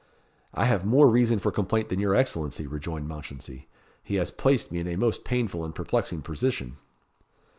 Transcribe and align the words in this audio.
"I 0.55 0.65
have 0.65 0.83
more 0.83 1.07
reason 1.07 1.37
for 1.37 1.51
complaint 1.51 1.89
than 1.89 1.99
your 1.99 2.15
Excellency," 2.15 2.65
rejoined 2.65 3.07
Mounchensey. 3.07 3.67
"He 4.01 4.15
has 4.15 4.31
placed 4.31 4.71
me 4.71 4.79
in 4.79 4.87
a 4.87 4.95
most 4.95 5.23
painful 5.23 5.63
and 5.63 5.75
perplexing 5.75 6.23
position." 6.23 6.77